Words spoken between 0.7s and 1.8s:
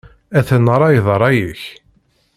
rray d rray-ik.